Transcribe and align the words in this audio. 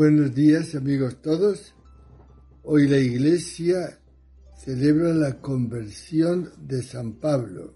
Buenos 0.00 0.34
días 0.34 0.74
amigos 0.74 1.20
todos. 1.20 1.74
Hoy 2.62 2.88
la 2.88 2.96
iglesia 2.96 4.00
celebra 4.56 5.12
la 5.12 5.42
conversión 5.42 6.50
de 6.58 6.82
San 6.82 7.20
Pablo. 7.20 7.74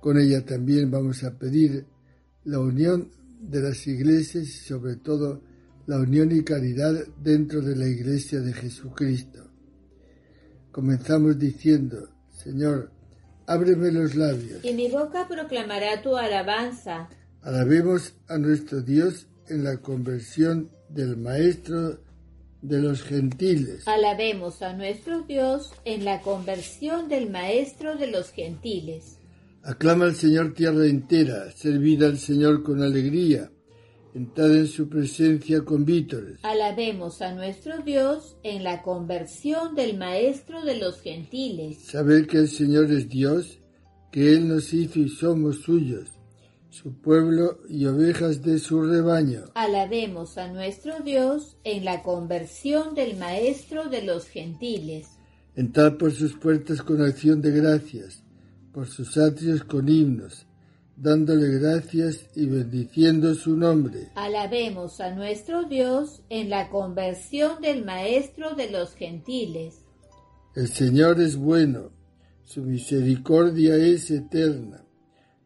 Con 0.00 0.18
ella 0.18 0.46
también 0.46 0.90
vamos 0.90 1.22
a 1.22 1.38
pedir 1.38 1.84
la 2.44 2.60
unión 2.60 3.10
de 3.40 3.60
las 3.60 3.86
iglesias 3.86 4.44
y 4.44 4.52
sobre 4.52 4.96
todo 4.96 5.42
la 5.86 5.98
unión 5.98 6.32
y 6.32 6.42
caridad 6.42 6.94
dentro 7.22 7.60
de 7.60 7.76
la 7.76 7.86
iglesia 7.86 8.40
de 8.40 8.54
Jesucristo. 8.54 9.50
Comenzamos 10.72 11.38
diciendo, 11.38 12.08
Señor, 12.32 12.90
ábreme 13.46 13.92
los 13.92 14.14
labios. 14.14 14.64
Y 14.64 14.72
mi 14.72 14.90
boca 14.90 15.28
proclamará 15.28 16.00
tu 16.00 16.16
alabanza. 16.16 17.10
Alabemos 17.42 18.14
a 18.28 18.38
nuestro 18.38 18.80
Dios 18.80 19.26
en 19.48 19.64
la 19.64 19.78
conversión 19.78 20.70
del 20.88 21.16
Maestro 21.16 21.98
de 22.62 22.80
los 22.80 23.02
gentiles. 23.02 23.86
Alabemos 23.86 24.62
a 24.62 24.72
nuestro 24.72 25.22
Dios 25.22 25.72
en 25.84 26.04
la 26.04 26.20
conversión 26.20 27.08
del 27.08 27.30
Maestro 27.30 27.96
de 27.96 28.08
los 28.08 28.30
gentiles. 28.30 29.18
Aclama 29.62 30.06
al 30.06 30.14
Señor 30.14 30.54
tierra 30.54 30.86
entera, 30.86 31.50
servid 31.52 32.02
al 32.02 32.18
Señor 32.18 32.62
con 32.62 32.82
alegría, 32.82 33.50
entrad 34.14 34.54
en 34.54 34.66
su 34.66 34.88
presencia 34.88 35.62
con 35.62 35.84
vítores. 35.84 36.38
Alabemos 36.42 37.20
a 37.20 37.32
nuestro 37.32 37.78
Dios 37.78 38.36
en 38.42 38.64
la 38.64 38.82
conversión 38.82 39.74
del 39.74 39.98
Maestro 39.98 40.64
de 40.64 40.76
los 40.76 41.00
gentiles. 41.00 41.84
Saber 41.84 42.26
que 42.26 42.38
el 42.38 42.48
Señor 42.48 42.90
es 42.92 43.08
Dios, 43.08 43.58
que 44.12 44.32
Él 44.32 44.48
nos 44.48 44.72
hizo 44.72 45.00
y 45.00 45.08
somos 45.08 45.62
suyos 45.62 46.16
su 46.76 46.92
pueblo 46.92 47.60
y 47.70 47.86
ovejas 47.86 48.42
de 48.42 48.58
su 48.58 48.82
rebaño. 48.82 49.44
Alabemos 49.54 50.36
a 50.36 50.52
nuestro 50.52 51.00
Dios 51.00 51.56
en 51.64 51.86
la 51.86 52.02
conversión 52.02 52.94
del 52.94 53.16
Maestro 53.16 53.88
de 53.88 54.02
los 54.02 54.26
gentiles. 54.26 55.08
Entrad 55.54 55.94
por 55.94 56.12
sus 56.12 56.34
puertas 56.34 56.82
con 56.82 57.00
acción 57.00 57.40
de 57.40 57.50
gracias, 57.50 58.22
por 58.74 58.88
sus 58.88 59.16
atrios 59.16 59.64
con 59.64 59.88
himnos, 59.88 60.46
dándole 60.96 61.58
gracias 61.58 62.26
y 62.34 62.44
bendiciendo 62.44 63.34
su 63.34 63.56
nombre. 63.56 64.10
Alabemos 64.14 65.00
a 65.00 65.14
nuestro 65.14 65.62
Dios 65.62 66.20
en 66.28 66.50
la 66.50 66.68
conversión 66.68 67.62
del 67.62 67.86
Maestro 67.86 68.54
de 68.54 68.70
los 68.70 68.94
gentiles. 68.94 69.80
El 70.54 70.68
Señor 70.68 71.22
es 71.22 71.36
bueno, 71.36 71.90
su 72.44 72.60
misericordia 72.60 73.76
es 73.76 74.10
eterna 74.10 74.85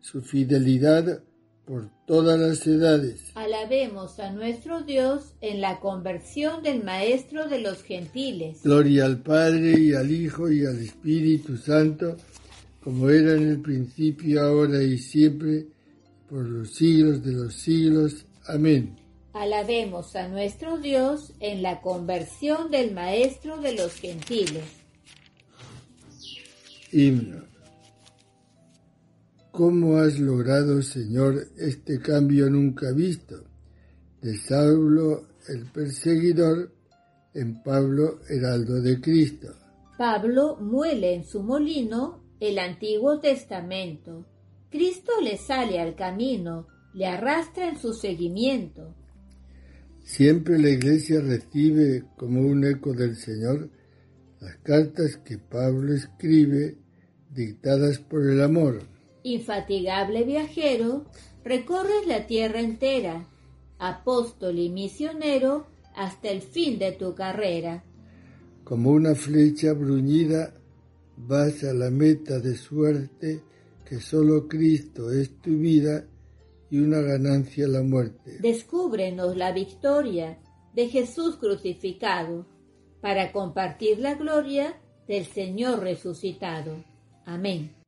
su 0.00 0.22
fidelidad 0.22 1.22
por 1.64 1.88
todas 2.06 2.38
las 2.38 2.66
edades. 2.66 3.30
Alabemos 3.36 4.18
a 4.18 4.32
nuestro 4.32 4.82
Dios 4.82 5.34
en 5.40 5.60
la 5.60 5.78
conversión 5.78 6.64
del 6.64 6.82
Maestro 6.82 7.48
de 7.48 7.60
los 7.60 7.82
gentiles. 7.84 8.62
Gloria 8.64 9.04
al 9.04 9.22
Padre 9.22 9.78
y 9.78 9.92
al 9.94 10.10
Hijo 10.10 10.50
y 10.50 10.66
al 10.66 10.80
Espíritu 10.80 11.56
Santo, 11.56 12.16
como 12.82 13.08
era 13.08 13.34
en 13.34 13.48
el 13.50 13.60
principio, 13.60 14.42
ahora 14.42 14.82
y 14.82 14.98
siempre, 14.98 15.66
por 16.28 16.44
los 16.44 16.74
siglos 16.74 17.24
de 17.24 17.32
los 17.32 17.54
siglos. 17.54 18.26
Amén. 18.46 18.96
Alabemos 19.32 20.16
a 20.16 20.26
nuestro 20.26 20.78
Dios 20.78 21.34
en 21.38 21.62
la 21.62 21.80
conversión 21.80 22.72
del 22.72 22.92
Maestro 22.92 23.58
de 23.58 23.74
los 23.74 23.94
gentiles. 23.94 24.64
Himno. 26.90 27.49
¿Cómo 29.52 29.98
has 29.98 30.18
logrado, 30.18 30.80
Señor, 30.80 31.48
este 31.56 32.00
cambio 32.00 32.48
nunca 32.48 32.92
visto? 32.92 33.44
De 34.22 34.36
Saulo 34.36 35.26
el 35.48 35.64
perseguidor 35.66 36.72
en 37.34 37.62
Pablo 37.62 38.20
heraldo 38.28 38.80
de 38.80 39.00
Cristo. 39.00 39.48
Pablo 39.98 40.56
muele 40.56 41.14
en 41.14 41.24
su 41.24 41.42
molino 41.42 42.22
el 42.38 42.58
Antiguo 42.58 43.18
Testamento. 43.18 44.24
Cristo 44.70 45.12
le 45.22 45.36
sale 45.36 45.80
al 45.80 45.96
camino, 45.96 46.68
le 46.94 47.06
arrastra 47.06 47.68
en 47.68 47.76
su 47.76 47.92
seguimiento. 47.92 48.94
Siempre 50.04 50.58
la 50.58 50.70
Iglesia 50.70 51.20
recibe 51.20 52.04
como 52.16 52.40
un 52.40 52.64
eco 52.64 52.92
del 52.94 53.16
Señor 53.16 53.68
las 54.40 54.56
cartas 54.58 55.16
que 55.18 55.38
Pablo 55.38 55.92
escribe 55.92 56.78
dictadas 57.30 57.98
por 57.98 58.26
el 58.26 58.40
amor. 58.42 58.99
Infatigable 59.22 60.24
viajero, 60.24 61.04
recorres 61.44 62.06
la 62.06 62.26
tierra 62.26 62.60
entera, 62.60 63.26
apóstol 63.78 64.58
y 64.58 64.68
misionero, 64.70 65.66
hasta 65.94 66.30
el 66.30 66.42
fin 66.42 66.78
de 66.78 66.92
tu 66.92 67.14
carrera. 67.14 67.84
Como 68.64 68.90
una 68.90 69.14
flecha 69.14 69.72
bruñida, 69.72 70.54
vas 71.16 71.64
a 71.64 71.74
la 71.74 71.90
meta 71.90 72.38
de 72.38 72.56
suerte 72.56 73.42
que 73.84 74.00
solo 74.00 74.46
Cristo 74.46 75.10
es 75.10 75.36
tu 75.40 75.50
vida 75.50 76.04
y 76.70 76.78
una 76.78 77.00
ganancia 77.00 77.66
la 77.66 77.82
muerte. 77.82 78.38
Descúbrenos 78.40 79.36
la 79.36 79.52
victoria 79.52 80.38
de 80.74 80.88
Jesús 80.88 81.36
crucificado 81.36 82.46
para 83.00 83.32
compartir 83.32 83.98
la 83.98 84.14
gloria 84.14 84.80
del 85.08 85.26
Señor 85.26 85.80
resucitado. 85.80 86.84
Amén. 87.24 87.79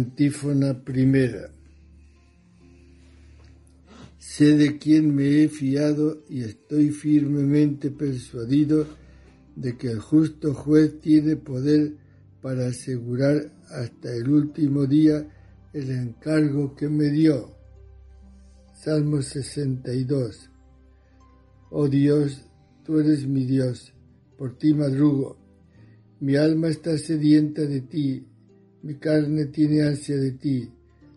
Antífona 0.00 0.82
primera. 0.82 1.52
Sé 4.18 4.56
de 4.56 4.78
quién 4.78 5.14
me 5.14 5.42
he 5.42 5.48
fiado 5.48 6.24
y 6.26 6.40
estoy 6.40 6.88
firmemente 6.88 7.90
persuadido 7.90 8.86
de 9.56 9.76
que 9.76 9.88
el 9.88 9.98
justo 9.98 10.54
juez 10.54 11.00
tiene 11.00 11.36
poder 11.36 11.96
para 12.40 12.68
asegurar 12.68 13.52
hasta 13.68 14.14
el 14.14 14.30
último 14.30 14.86
día 14.86 15.28
el 15.74 15.90
encargo 15.90 16.74
que 16.74 16.88
me 16.88 17.10
dio. 17.10 17.54
Salmo 18.72 19.20
62. 19.20 20.48
Oh 21.70 21.88
Dios, 21.88 22.46
tú 22.84 23.00
eres 23.00 23.26
mi 23.26 23.44
Dios, 23.44 23.92
por 24.38 24.56
ti 24.56 24.72
madrugo. 24.72 25.36
Mi 26.20 26.36
alma 26.36 26.68
está 26.68 26.96
sedienta 26.96 27.62
de 27.62 27.82
ti, 27.82 28.29
mi 28.82 28.94
carne 28.94 29.46
tiene 29.46 29.82
ansia 29.82 30.16
de 30.16 30.32
ti, 30.32 30.70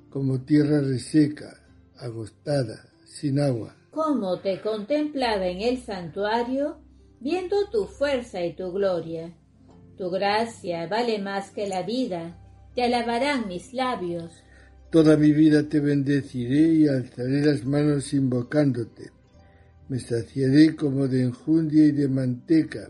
como 0.10 0.42
tierra 0.42 0.82
reseca, 0.82 1.62
agostada, 1.98 2.90
sin 3.06 3.40
agua. 3.40 3.76
Como 3.92 4.40
te 4.40 4.60
contemplaba 4.62 5.48
en 5.48 5.62
el 5.62 5.78
santuario, 5.78 6.78
viendo 7.20 7.56
tu 7.72 7.86
fuerza 7.86 8.44
y 8.44 8.54
tu 8.54 8.72
gloria. 8.72 9.34
Tu 9.98 10.10
gracia 10.10 10.88
vale 10.88 11.20
más 11.20 11.52
que 11.52 11.68
la 11.68 11.84
vida, 11.84 12.38
te 12.76 12.84
alabarán 12.84 13.48
mis 13.48 13.74
labios. 13.74 14.32
Toda 14.90 15.16
mi 15.16 15.32
vida 15.32 15.64
te 15.70 15.80
bendeciré 15.80 16.74
y 16.74 16.88
alzaré 16.88 17.46
las 17.46 17.66
manos 17.66 18.14
invocándote. 18.14 19.12
Me 19.88 20.00
saciaré 20.00 20.76
como 20.76 21.08
de 21.08 21.24
enjundia 21.24 21.86
y 21.86 21.92
de 21.92 22.08
manteca 22.08 22.90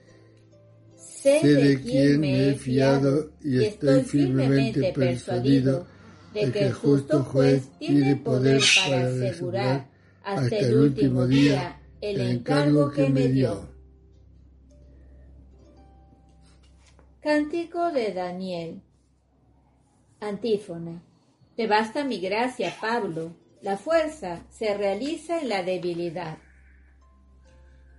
Sé 1.21 1.39
de 1.43 1.79
quién 1.79 2.19
me 2.19 2.49
he 2.49 2.53
fiado 2.55 3.29
y 3.43 3.63
estoy 3.63 4.01
firmemente 4.01 4.91
persuadido 4.91 5.85
de 6.33 6.51
que 6.51 6.65
el 6.65 6.73
justo 6.73 7.23
juez 7.23 7.69
tiene 7.77 8.15
poder 8.15 8.59
para 8.83 9.05
asegurar 9.05 9.87
hasta 10.23 10.57
el 10.57 10.79
último 10.79 11.27
día 11.27 11.79
el 12.01 12.21
encargo 12.21 12.89
que 12.89 13.07
me 13.09 13.27
dio. 13.27 13.69
Cántico 17.21 17.91
de 17.91 18.13
Daniel. 18.13 18.81
Antífona. 20.21 21.03
Te 21.55 21.67
basta 21.67 22.03
mi 22.03 22.19
gracia, 22.19 22.73
Pablo. 22.81 23.35
La 23.61 23.77
fuerza 23.77 24.43
se 24.49 24.75
realiza 24.75 25.39
en 25.39 25.49
la 25.49 25.61
debilidad. 25.61 26.39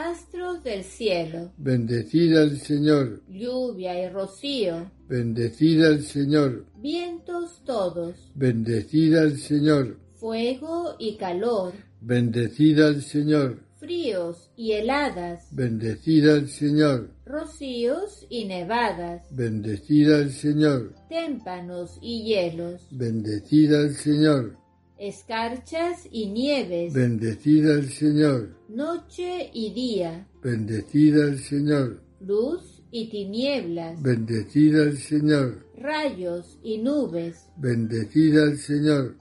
Astros 0.00 0.62
del 0.62 0.82
cielo. 0.82 1.52
Bendecid 1.58 2.34
al 2.34 2.58
Señor. 2.58 3.20
Lluvia 3.28 4.02
y 4.02 4.08
rocío. 4.08 4.90
Bendecid 5.06 5.84
al 5.84 6.02
Señor. 6.02 6.64
Vientos 6.76 7.62
todos. 7.66 8.14
Bendecid 8.34 9.14
al 9.14 9.36
Señor. 9.36 9.98
Fuego 10.14 10.96
y 10.98 11.16
calor. 11.16 11.74
Bendecid 12.00 12.80
al 12.80 13.02
Señor. 13.02 13.58
Fríos 13.76 14.50
y 14.56 14.72
heladas. 14.72 15.48
Bendecid 15.52 16.28
al 16.30 16.48
Señor. 16.48 17.10
Rocíos 17.26 18.26
y 18.30 18.46
nevadas. 18.46 19.22
Bendecid 19.30 20.10
al 20.12 20.30
Señor. 20.30 20.94
Témpanos 21.10 21.98
y 22.00 22.24
hielos. 22.24 22.86
Bendecid 22.90 23.74
al 23.74 23.92
Señor. 23.92 24.59
Escarchas 25.00 26.06
y 26.12 26.26
nieves. 26.26 26.92
Bendecid 26.92 27.66
al 27.70 27.88
Señor. 27.88 28.54
Noche 28.68 29.50
y 29.54 29.72
día. 29.72 30.28
Bendecid 30.42 31.18
al 31.18 31.38
Señor. 31.38 32.02
Luz 32.20 32.82
y 32.90 33.08
tinieblas. 33.08 34.02
Bendecid 34.02 34.78
al 34.78 34.98
Señor. 34.98 35.66
Rayos 35.74 36.58
y 36.62 36.76
nubes. 36.82 37.46
Bendecid 37.56 38.36
al 38.36 38.58
Señor. 38.58 39.16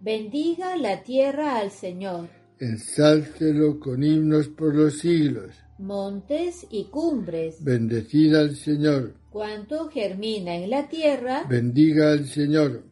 Bendiga 0.00 0.78
la 0.78 1.02
tierra 1.02 1.58
al 1.58 1.70
Señor. 1.70 2.30
Ensálcelo 2.58 3.78
con 3.80 4.02
himnos 4.02 4.48
por 4.48 4.74
los 4.74 5.00
siglos. 5.00 5.50
Montes 5.78 6.66
y 6.70 6.84
cumbres. 6.84 7.62
Bendecid 7.62 8.34
al 8.34 8.56
Señor. 8.56 9.12
Cuanto 9.28 9.90
germina 9.90 10.56
en 10.56 10.70
la 10.70 10.88
tierra. 10.88 11.44
Bendiga 11.50 12.12
al 12.12 12.26
Señor. 12.26 12.91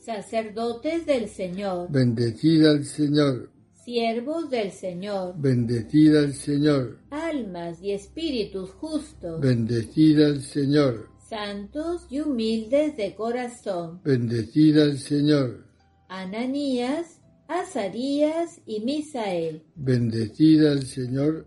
Sacerdotes 0.00 1.04
del 1.04 1.28
Señor. 1.28 1.90
Bendecid 1.90 2.64
al 2.64 2.86
Señor. 2.86 3.50
Siervos 3.84 4.48
del 4.48 4.72
Señor. 4.72 5.34
Bendecid 5.36 6.16
al 6.16 6.32
Señor. 6.32 7.00
Almas 7.10 7.82
y 7.82 7.92
espíritus 7.92 8.70
justos. 8.70 9.40
Bendecid 9.40 10.20
al 10.22 10.42
Señor. 10.42 11.10
Santos 11.28 12.06
y 12.08 12.20
humildes 12.20 12.96
de 12.96 13.14
corazón. 13.14 14.00
Bendecid 14.02 14.78
al 14.78 14.98
Señor. 14.98 15.66
Ananías, 16.08 17.20
Azarías 17.46 18.62
y 18.64 18.80
Misael. 18.80 19.62
Bendecid 19.76 20.64
al 20.64 20.86
Señor. 20.86 21.46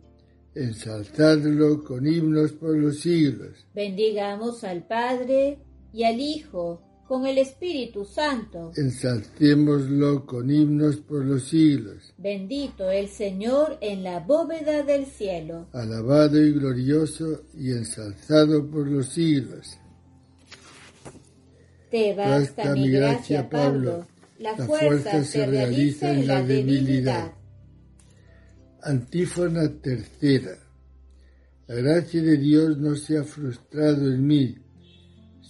Ensalzadlo 0.53 1.83
con 1.83 2.05
himnos 2.05 2.51
por 2.51 2.77
los 2.77 2.99
siglos. 2.99 3.65
Bendigamos 3.73 4.63
al 4.63 4.85
Padre 4.85 5.57
y 5.91 6.03
al 6.03 6.19
Hijo 6.19 6.92
con 7.13 7.27
el 7.27 7.37
Espíritu 7.37 8.05
Santo. 8.05 8.71
Ensalcémoslo 8.75 10.25
con 10.25 10.49
himnos 10.49 10.95
por 10.97 11.23
los 11.23 11.43
siglos. 11.43 12.11
Bendito 12.17 12.89
el 12.89 13.07
Señor 13.07 13.77
en 13.81 14.03
la 14.03 14.19
bóveda 14.21 14.81
del 14.81 15.05
cielo. 15.05 15.67
Alabado 15.73 16.43
y 16.43 16.53
glorioso 16.53 17.43
y 17.55 17.69
ensalzado 17.69 18.67
por 18.67 18.87
los 18.87 19.09
siglos. 19.09 19.77
Te 21.91 22.15
basta, 22.15 22.73
mi 22.73 22.89
gracia, 22.89 23.47
Pablo. 23.47 24.07
La, 24.39 24.55
fuerza, 24.55 25.23
se 25.23 25.45
realiza 25.45 26.11
en 26.11 26.25
la 26.25 26.41
debilidad. 26.41 27.31
Antífona 28.81 29.71
tercera. 29.71 30.57
La 31.67 31.75
gracia 31.75 32.23
de 32.23 32.37
Dios 32.37 32.75
no 32.79 32.95
se 32.95 33.19
ha 33.19 33.23
frustrado 33.23 34.11
en 34.11 34.25
mí. 34.25 34.62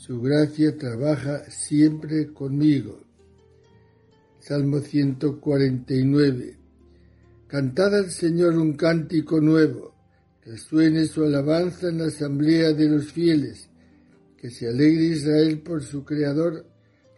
Su 0.05 0.19
gracia 0.19 0.77
trabaja 0.77 1.49
siempre 1.49 2.33
conmigo. 2.33 2.99
Salmo 4.37 4.79
149. 4.79 6.57
Cantad 7.47 7.95
al 7.95 8.11
Señor 8.11 8.57
un 8.57 8.73
cántico 8.73 9.39
nuevo, 9.39 9.95
que 10.41 10.57
suene 10.57 11.05
su 11.05 11.23
alabanza 11.23 11.87
en 11.87 11.99
la 11.99 12.07
asamblea 12.07 12.73
de 12.73 12.89
los 12.89 13.13
fieles, 13.13 13.69
que 14.35 14.49
se 14.49 14.67
alegre 14.67 15.05
Israel 15.05 15.61
por 15.61 15.81
su 15.81 16.03
Creador, 16.03 16.65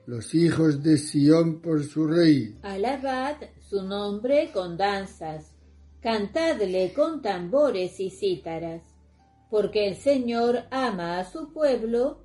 los 0.05 0.35
hijos 0.35 0.83
de 0.83 0.99
Sión 0.99 1.61
por 1.61 1.83
su 1.83 2.05
Rey. 2.05 2.55
Alabad 2.61 3.37
su 3.67 3.81
nombre 3.81 4.51
con 4.53 4.77
danzas 4.77 5.55
cantadle 6.03 6.93
con 6.93 7.23
tambores 7.23 7.99
y 7.99 8.11
cítaras, 8.11 8.83
porque 9.49 9.87
el 9.87 9.95
Señor 9.95 10.65
ama 10.69 11.17
a 11.17 11.25
su 11.25 11.51
pueblo 11.51 12.24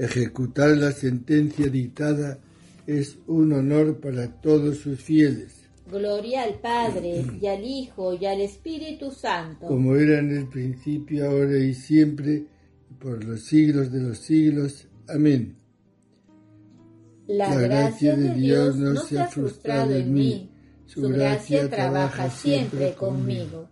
Ejecutar 0.00 0.70
la 0.78 0.92
sentencia 0.92 1.68
dictada 1.68 2.38
es 2.86 3.18
un 3.26 3.52
honor 3.52 4.00
para 4.00 4.28
todos 4.40 4.78
sus 4.78 4.98
fieles. 5.00 5.68
Gloria 5.90 6.44
al 6.44 6.54
Padre, 6.54 7.24
y 7.40 7.46
al 7.46 7.62
Hijo, 7.64 8.14
y 8.14 8.24
al 8.24 8.40
Espíritu 8.40 9.10
Santo. 9.10 9.66
Como 9.66 9.96
era 9.96 10.20
en 10.20 10.34
el 10.34 10.48
principio, 10.48 11.28
ahora 11.28 11.58
y 11.58 11.74
siempre, 11.74 12.46
y 12.90 12.94
por 12.98 13.22
los 13.24 13.44
siglos 13.44 13.92
de 13.92 14.00
los 14.00 14.18
siglos. 14.18 14.88
Amén. 15.08 15.56
La, 17.26 17.54
gracia, 17.54 18.16
de 18.16 18.34
Dios 18.34 18.76
no 18.76 18.96
se 18.96 19.20
ha 19.20 19.26
frustrado 19.26 19.94
en 19.94 20.14
mí 20.14 20.50
su 20.92 21.02
gracia 21.02 21.70
trabaja 21.70 22.28
siempre 22.30 22.94
conmigo. 22.94 23.68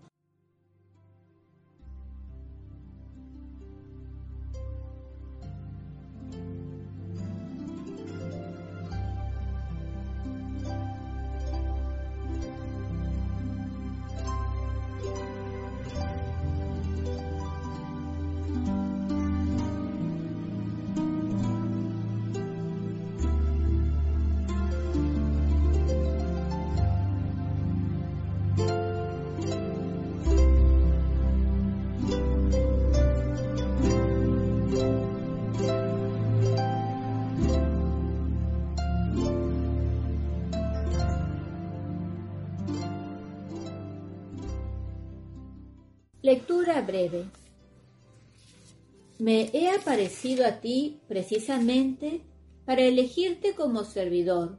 Breve. 46.58 47.26
Me 49.18 49.50
he 49.52 49.70
aparecido 49.70 50.44
a 50.44 50.60
ti 50.60 51.00
precisamente 51.08 52.22
para 52.64 52.82
elegirte 52.82 53.54
como 53.54 53.84
servidor, 53.84 54.58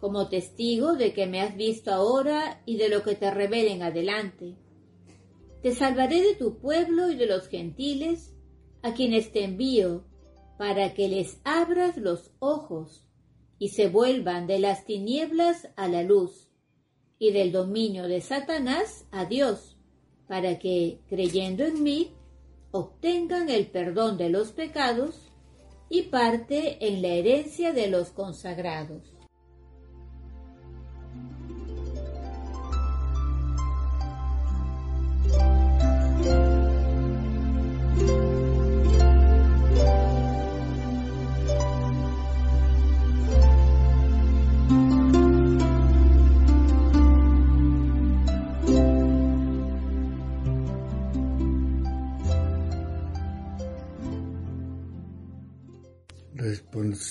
como 0.00 0.28
testigo 0.28 0.94
de 0.94 1.12
que 1.12 1.26
me 1.26 1.40
has 1.40 1.56
visto 1.56 1.92
ahora 1.92 2.62
y 2.66 2.76
de 2.76 2.88
lo 2.88 3.02
que 3.02 3.14
te 3.14 3.30
revele 3.30 3.72
en 3.72 3.82
adelante. 3.82 4.54
Te 5.62 5.74
salvaré 5.74 6.22
de 6.22 6.34
tu 6.34 6.58
pueblo 6.58 7.10
y 7.10 7.16
de 7.16 7.26
los 7.26 7.48
gentiles, 7.48 8.32
a 8.82 8.94
quienes 8.94 9.32
te 9.32 9.44
envío, 9.44 10.04
para 10.56 10.94
que 10.94 11.08
les 11.08 11.40
abras 11.44 11.96
los 11.96 12.30
ojos 12.38 13.08
y 13.58 13.70
se 13.70 13.88
vuelvan 13.88 14.46
de 14.46 14.58
las 14.60 14.84
tinieblas 14.84 15.68
a 15.76 15.88
la 15.88 16.02
luz 16.02 16.48
y 17.18 17.32
del 17.32 17.52
dominio 17.52 18.04
de 18.04 18.20
Satanás 18.20 19.06
a 19.10 19.24
Dios, 19.24 19.73
para 20.26 20.58
que, 20.58 20.98
creyendo 21.08 21.64
en 21.64 21.82
mí, 21.82 22.12
obtengan 22.70 23.48
el 23.48 23.66
perdón 23.66 24.18
de 24.18 24.30
los 24.30 24.52
pecados 24.52 25.30
y 25.88 26.02
parte 26.02 26.88
en 26.88 27.02
la 27.02 27.08
herencia 27.08 27.72
de 27.72 27.88
los 27.88 28.10
consagrados. 28.10 29.13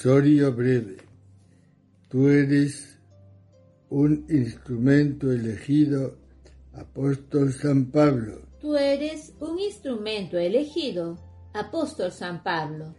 Responsorio 0.03 0.51
breve. 0.51 0.98
Tú 2.10 2.27
eres 2.27 3.00
un 3.89 4.25
instrumento 4.27 5.31
elegido, 5.31 6.17
apóstol 6.74 7.53
San 7.53 7.86
Pablo. 7.86 8.41
Tú 8.60 8.75
eres 8.75 9.31
un 9.39 9.57
instrumento 9.60 10.38
elegido, 10.38 11.17
apóstol 11.53 12.12
San 12.12 12.43
Pablo. 12.43 12.93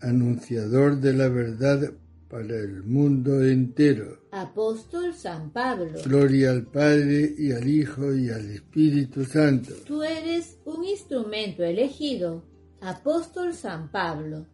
Anunciador 0.00 0.96
de 1.00 1.12
la 1.12 1.28
verdad 1.28 1.92
para 2.28 2.56
el 2.56 2.82
mundo 2.82 3.40
entero. 3.44 4.18
Apóstol 4.32 5.14
San 5.14 5.52
Pablo. 5.52 6.00
Gloria 6.04 6.50
al 6.50 6.64
Padre 6.64 7.36
y 7.38 7.52
al 7.52 7.68
Hijo 7.68 8.12
y 8.12 8.30
al 8.30 8.50
Espíritu 8.50 9.24
Santo. 9.24 9.74
Tú 9.86 10.02
eres 10.02 10.58
un 10.64 10.84
instrumento 10.84 11.62
elegido, 11.62 12.42
apóstol 12.80 13.54
San 13.54 13.92
Pablo. 13.92 14.44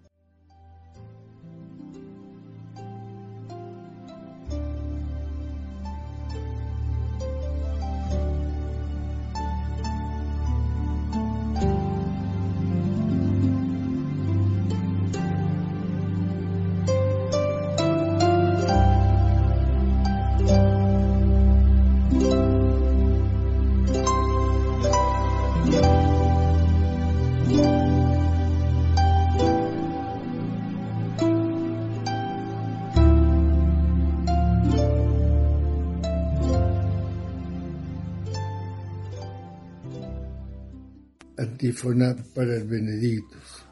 Antífona 41.64 42.14
para 42.34 42.56
el 42.56 42.64
Benedictus. 42.64 43.64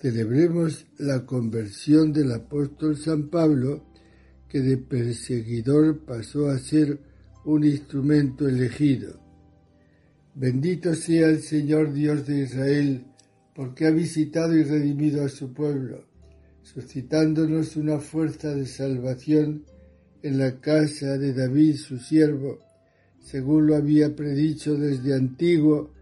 Celebremos 0.00 0.84
la 0.98 1.24
conversión 1.24 2.12
del 2.12 2.32
apóstol 2.32 2.96
San 2.96 3.28
Pablo, 3.28 3.84
que 4.48 4.58
de 4.58 4.76
perseguidor 4.76 6.00
pasó 6.04 6.50
a 6.50 6.58
ser 6.58 6.98
un 7.44 7.62
instrumento 7.62 8.48
elegido. 8.48 9.20
Bendito 10.34 10.96
sea 10.96 11.28
el 11.28 11.42
Señor 11.42 11.92
Dios 11.92 12.26
de 12.26 12.40
Israel, 12.40 13.04
porque 13.54 13.86
ha 13.86 13.90
visitado 13.92 14.56
y 14.56 14.64
redimido 14.64 15.24
a 15.24 15.28
su 15.28 15.52
pueblo, 15.52 16.08
suscitándonos 16.64 17.76
una 17.76 18.00
fuerza 18.00 18.52
de 18.52 18.66
salvación 18.66 19.64
en 20.24 20.38
la 20.38 20.60
casa 20.60 21.18
de 21.18 21.34
David, 21.34 21.76
su 21.76 21.98
siervo, 21.98 22.58
según 23.20 23.68
lo 23.68 23.76
había 23.76 24.16
predicho 24.16 24.74
desde 24.74 25.14
antiguo 25.14 26.01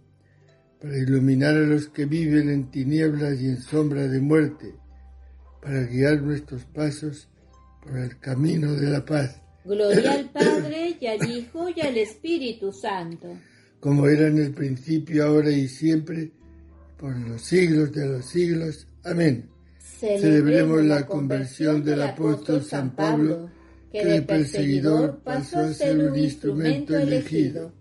para 0.81 0.97
iluminar 0.97 1.55
a 1.55 1.59
los 1.59 1.89
que 1.89 2.05
viven 2.05 2.49
en 2.49 2.71
tinieblas 2.71 3.39
y 3.39 3.49
en 3.49 3.61
sombra 3.61 4.07
de 4.07 4.19
muerte, 4.19 4.73
para 5.61 5.83
guiar 5.83 6.23
nuestros 6.23 6.65
pasos 6.65 7.29
por 7.83 7.97
el 7.97 8.17
camino 8.19 8.73
de 8.73 8.89
la 8.89 9.05
paz. 9.05 9.39
Gloria 9.63 10.13
al 10.13 10.29
Padre 10.33 10.97
y 10.99 11.05
al 11.05 11.29
Hijo 11.29 11.69
y 11.69 11.81
al 11.81 11.97
Espíritu 11.97 12.73
Santo. 12.73 13.27
Como 13.79 14.07
era 14.07 14.27
en 14.27 14.39
el 14.39 14.53
principio, 14.53 15.25
ahora 15.25 15.51
y 15.51 15.67
siempre, 15.67 16.31
por 16.97 17.15
los 17.15 17.43
siglos 17.43 17.91
de 17.91 18.07
los 18.07 18.25
siglos. 18.25 18.87
Amén. 19.03 19.49
Celebremos 19.79 20.83
la 20.83 21.05
conversión 21.05 21.83
del 21.83 22.01
apóstol 22.01 22.63
San 22.63 22.95
Pablo, 22.95 23.51
que 23.91 24.03
de 24.03 24.21
perseguidor 24.23 25.21
pasó 25.23 25.59
a 25.59 25.73
ser 25.73 25.99
un 25.99 26.17
instrumento 26.17 26.97
elegido. 26.97 27.71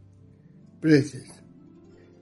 Preces. 0.81 1.40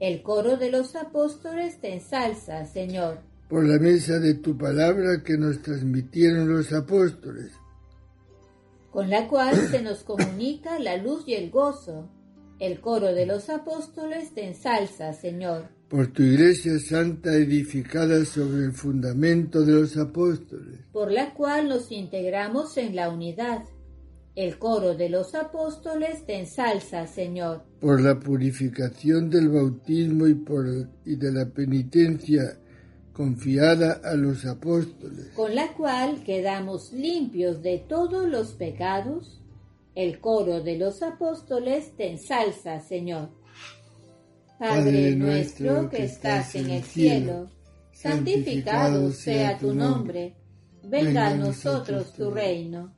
el 0.00 0.22
coro 0.22 0.56
de 0.56 0.70
los 0.70 0.94
apóstoles 0.96 1.80
te 1.80 1.92
ensalza, 1.92 2.64
Señor. 2.66 3.20
Por 3.48 3.66
la 3.66 3.78
mesa 3.78 4.18
de 4.18 4.34
tu 4.34 4.56
palabra 4.56 5.22
que 5.24 5.36
nos 5.36 5.62
transmitieron 5.62 6.48
los 6.48 6.72
apóstoles. 6.72 7.52
Con 8.90 9.10
la 9.10 9.26
cual 9.28 9.56
se 9.70 9.82
nos 9.82 10.04
comunica 10.04 10.78
la 10.78 10.96
luz 10.96 11.24
y 11.26 11.34
el 11.34 11.50
gozo. 11.50 12.08
El 12.58 12.80
coro 12.80 13.14
de 13.14 13.26
los 13.26 13.48
apóstoles 13.50 14.34
te 14.34 14.46
ensalza, 14.46 15.12
Señor. 15.12 15.68
por 15.88 16.08
tu 16.08 16.22
iglesia 16.22 16.78
santa 16.78 17.32
edificada 17.34 18.24
sobre 18.26 18.64
el 18.64 18.72
fundamento 18.72 19.62
de 19.62 19.72
los 19.72 19.96
apóstoles, 19.96 20.80
por 20.92 21.10
la 21.10 21.32
cual 21.32 21.68
nos 21.68 21.90
integramos 21.90 22.76
en 22.76 22.94
la 22.94 23.08
unidad. 23.08 23.62
El 24.38 24.56
coro 24.56 24.94
de 24.94 25.08
los 25.08 25.34
apóstoles 25.34 26.24
te 26.24 26.38
ensalza, 26.38 27.08
Señor. 27.08 27.64
por 27.80 28.00
la 28.00 28.20
purificación 28.20 29.28
del 29.30 29.48
bautismo 29.48 30.28
y, 30.28 30.34
por, 30.34 30.64
y 31.04 31.16
de 31.16 31.32
la 31.32 31.46
penitencia 31.46 32.56
confiada 33.12 34.00
a 34.04 34.14
los 34.14 34.46
apóstoles, 34.46 35.30
con 35.34 35.56
la 35.56 35.72
cual 35.72 36.22
quedamos 36.22 36.92
limpios 36.92 37.62
de 37.62 37.78
todos 37.78 38.28
los 38.28 38.52
pecados. 38.52 39.42
El 39.96 40.20
coro 40.20 40.60
de 40.60 40.78
los 40.78 41.02
apóstoles 41.02 41.96
te 41.96 42.08
ensalza, 42.08 42.78
Señor. 42.78 43.30
Padre 44.56 45.16
nuestro 45.16 45.90
que 45.90 46.04
estás 46.04 46.54
en 46.54 46.70
el 46.70 46.84
cielo, 46.84 47.50
santificado 47.90 49.10
sea 49.10 49.58
tu 49.58 49.74
nombre. 49.74 50.36
Venga 50.84 51.26
a 51.26 51.34
nosotros 51.34 52.12
tu 52.12 52.30
reino. 52.30 52.97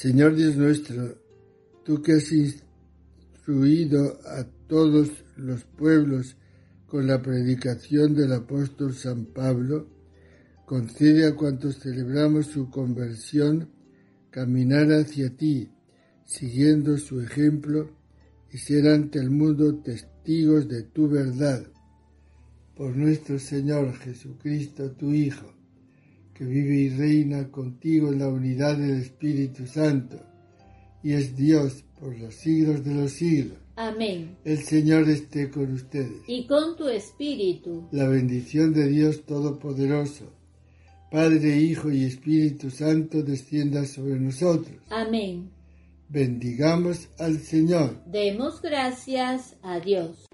Señor 0.00 0.36
Dios 0.36 0.54
nuestro, 0.54 1.18
tú 1.84 2.00
que 2.00 2.12
has 2.12 2.30
instruido 2.30 4.20
a 4.26 4.44
todos 4.68 5.10
los 5.36 5.64
pueblos 5.64 6.36
con 6.86 7.08
la 7.08 7.20
predicación 7.20 8.14
del 8.14 8.32
apóstol 8.32 8.94
San 8.94 9.24
Pablo, 9.24 9.88
concede 10.64 11.26
a 11.26 11.34
cuantos 11.34 11.80
celebramos 11.80 12.46
su 12.46 12.70
conversión 12.70 13.70
caminar 14.30 14.92
hacia 14.92 15.36
ti, 15.36 15.68
siguiendo 16.24 16.96
su 16.96 17.20
ejemplo 17.20 17.90
y 18.52 18.58
ser 18.58 18.86
ante 18.86 19.18
el 19.18 19.30
mundo 19.30 19.80
testigos 19.80 20.68
de 20.68 20.84
tu 20.84 21.08
verdad. 21.08 21.66
Por 22.76 22.96
nuestro 22.96 23.40
Señor 23.40 23.92
Jesucristo, 23.94 24.92
tu 24.92 25.12
Hijo 25.12 25.57
que 26.38 26.44
vive 26.44 26.76
y 26.76 26.88
reina 26.90 27.50
contigo 27.50 28.12
en 28.12 28.20
la 28.20 28.28
unidad 28.28 28.76
del 28.78 29.00
Espíritu 29.00 29.66
Santo, 29.66 30.20
y 31.02 31.14
es 31.14 31.34
Dios 31.34 31.84
por 31.98 32.16
los 32.16 32.32
siglos 32.32 32.84
de 32.84 32.94
los 32.94 33.10
siglos. 33.10 33.58
Amén. 33.74 34.36
El 34.44 34.58
Señor 34.58 35.08
esté 35.08 35.50
con 35.50 35.72
ustedes. 35.72 36.22
Y 36.28 36.46
con 36.46 36.76
tu 36.76 36.88
espíritu. 36.88 37.88
La 37.90 38.06
bendición 38.06 38.72
de 38.72 38.86
Dios 38.86 39.24
Todopoderoso, 39.24 40.32
Padre, 41.10 41.56
Hijo 41.56 41.90
y 41.90 42.04
Espíritu 42.04 42.70
Santo, 42.70 43.24
descienda 43.24 43.84
sobre 43.84 44.20
nosotros. 44.20 44.76
Amén. 44.90 45.50
Bendigamos 46.08 47.08
al 47.18 47.38
Señor. 47.38 48.00
Demos 48.06 48.62
gracias 48.62 49.56
a 49.62 49.80
Dios. 49.80 50.28